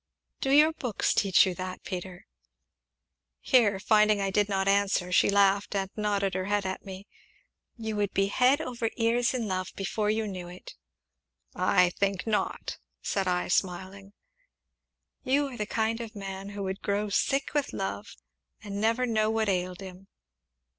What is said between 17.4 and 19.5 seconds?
with love, and never know what